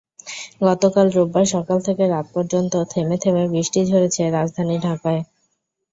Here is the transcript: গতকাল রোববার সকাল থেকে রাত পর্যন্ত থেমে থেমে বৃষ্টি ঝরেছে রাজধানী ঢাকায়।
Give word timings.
গতকাল 0.61 1.07
রোববার 1.11 1.45
সকাল 1.47 1.77
থেকে 1.87 2.03
রাত 2.07 2.25
পর্যন্ত 2.35 2.73
থেমে 2.91 3.17
থেমে 3.17 3.43
বৃষ্টি 3.53 3.79
ঝরেছে 3.89 4.23
রাজধানী 4.29 4.75
ঢাকায়। 4.79 5.21